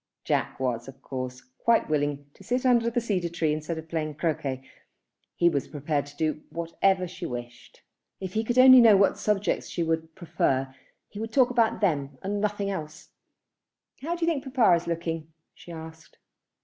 [0.23, 4.15] Jack was of course quite willing to sit under the cedar tree instead of playing
[4.15, 4.67] croquet.
[5.35, 7.83] He was prepared to do whatever she wished.
[8.19, 10.73] If he could only know what subjects she would prefer,
[11.07, 13.09] he would talk about them and nothing else.
[14.01, 16.17] "How do you think papa is looking?" she asked.